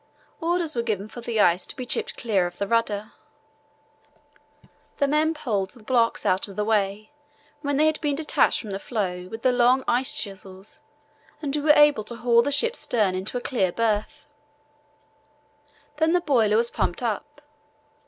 [0.41, 3.11] Orders were given for the ice to be chipped clear of the rudder.
[4.97, 7.11] The men poled the blocks out of the way
[7.61, 10.79] when they had been detached from the floe with the long ice chisels,
[11.39, 14.25] and we were able to haul the ship's stern into a clear berth.
[15.97, 17.41] Then the boiler was pumped up.